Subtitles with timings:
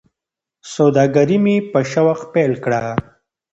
[0.73, 2.81] سوداګري مې په شوق پیل کړه.